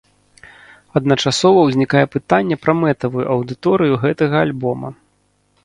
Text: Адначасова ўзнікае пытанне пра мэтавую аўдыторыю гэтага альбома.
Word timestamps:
Адначасова 0.99 1.59
ўзнікае 1.67 2.01
пытанне 2.15 2.55
пра 2.63 2.75
мэтавую 2.81 3.25
аўдыторыю 3.37 3.93
гэтага 4.07 4.35
альбома. 4.51 4.89